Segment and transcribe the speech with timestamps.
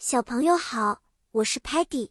[0.00, 1.02] 小朋友好，
[1.32, 2.10] 我是 Patty，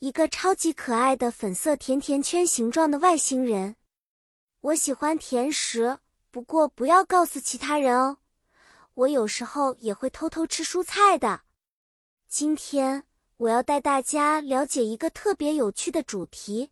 [0.00, 3.76] 一个超级可爱的粉色甜甜圈形状的外星人。
[4.60, 5.98] 我喜欢甜食，
[6.30, 8.18] 不过不要告诉其他人哦。
[8.92, 11.40] 我有时候也会偷偷吃蔬菜的。
[12.28, 13.04] 今天
[13.38, 16.70] 我要带大家了解一个特别有趣的主题：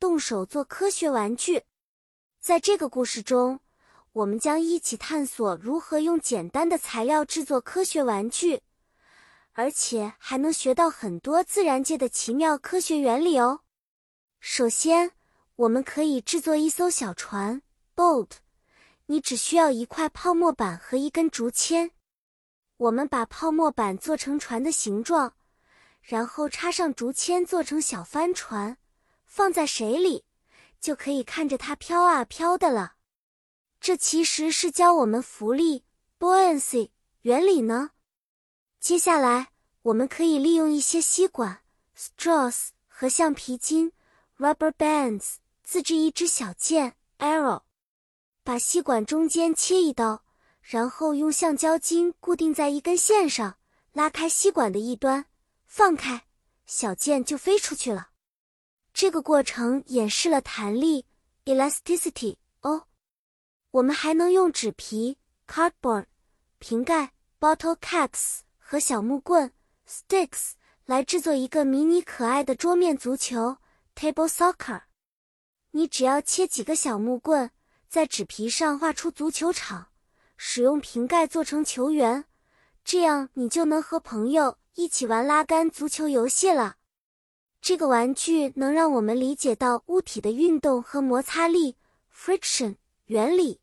[0.00, 1.62] 动手做科学玩具。
[2.40, 3.60] 在这个故事中，
[4.12, 8.60] 我们将一起探索如何用简单的材料制作科学玩具。
[9.54, 13.60] 而且还能学到很多自然界的奇妙科学原理哦。
[14.40, 15.12] 首先，
[15.56, 17.62] 我们可以制作一艘小船
[17.96, 18.28] （boat）。
[19.06, 21.92] 你只需要一块泡沫板和一根竹签。
[22.76, 25.34] 我们把泡沫板做成船的形状，
[26.02, 28.76] 然后插上竹签做成小帆船，
[29.24, 30.24] 放在水里，
[30.80, 32.94] 就可以看着它飘啊飘的了。
[33.80, 35.84] 这其实是教我们浮力
[36.18, 36.90] （buoyancy）
[37.20, 37.90] 原理呢。
[38.84, 39.48] 接下来，
[39.80, 41.62] 我们可以利用一些吸管
[41.96, 43.90] （straws） 和橡皮筋
[44.36, 47.62] （rubber bands） 自制一支小箭 （arrow）。
[48.42, 50.22] 把吸管中间切一刀，
[50.60, 53.56] 然后用橡胶筋固定在一根线上，
[53.94, 55.24] 拉开吸管的一端，
[55.64, 56.26] 放开，
[56.66, 58.10] 小箭就飞出去了。
[58.92, 61.06] 这个过程演示了弹力
[61.46, 62.86] （elasticity） 哦。
[63.70, 65.16] 我们还能用纸皮
[65.48, 66.04] （cardboard）、
[66.58, 68.40] 瓶盖 （bottle caps）。
[68.66, 69.52] 和小木棍
[69.86, 70.52] sticks
[70.86, 73.58] 来制作一个迷你可爱的桌面足球
[73.94, 74.84] table soccer。
[75.72, 77.50] 你只要切几个小木棍，
[77.90, 79.88] 在纸皮上画出足球场，
[80.38, 82.24] 使用瓶盖做成球员，
[82.82, 86.76] 这样你就能和朋友一起玩拉杆足球游戏了。
[87.60, 91.76] 这个玩具能让我们理解到物体的运动和摩擦力
[92.10, 93.60] friction 原理。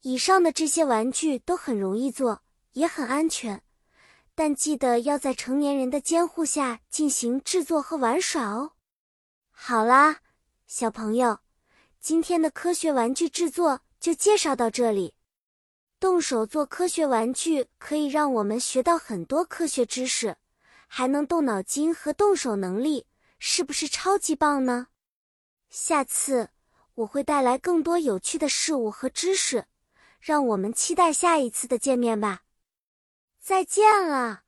[0.00, 3.62] 以上的这些玩具都很容易做，也很安全。
[4.34, 8.72] 但记得要在成年人的监护下进行制作和玩耍哦。
[9.50, 10.18] 好啦，
[10.66, 11.38] 小朋友，
[12.00, 15.14] 今天的科学玩具制作就介绍到这里。
[16.00, 20.36] 动手做科学玩具可以让我们学到很多科学知识，
[20.86, 23.06] 还能动脑筋和动手能力，
[23.38, 24.88] 是不是超级棒呢？
[25.70, 26.50] 下次
[26.94, 29.66] 我会带来更多有趣的事物和知识，
[30.20, 32.43] 让我们期待下一次的见面吧。
[33.44, 34.43] 再见了。